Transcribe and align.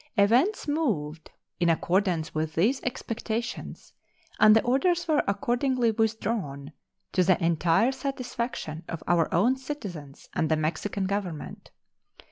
Events 0.17 0.67
moved 0.67 1.29
in 1.59 1.69
accordance 1.69 2.33
with 2.33 2.55
these 2.55 2.81
expectations, 2.81 3.93
and 4.39 4.55
the 4.55 4.63
orders 4.63 5.07
were 5.07 5.21
accordingly 5.27 5.91
withdrawn, 5.91 6.71
to 7.11 7.23
the 7.23 7.37
entire 7.39 7.91
satisfaction 7.91 8.83
of 8.87 9.03
our 9.07 9.31
own 9.31 9.57
citizens 9.57 10.27
and 10.33 10.49
the 10.49 10.57
Mexican 10.57 11.05
Government. 11.05 11.69